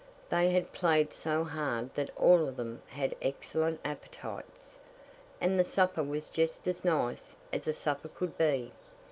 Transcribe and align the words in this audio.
They 0.29 0.49
had 0.49 0.73
played 0.73 1.13
so 1.13 1.43
hard 1.43 1.93
that 1.93 2.09
all 2.17 2.47
of 2.47 2.57
them 2.57 2.81
had 2.87 3.15
excellent 3.21 3.79
appetites, 3.85 4.79
and 5.39 5.59
the 5.59 5.63
supper 5.63 6.01
was 6.01 6.31
just 6.31 6.67
as 6.67 6.83
nice 6.83 7.35
as 7.53 7.67
a 7.67 7.73
supper 7.73 8.07
could 8.09 8.35
be. 8.35 8.71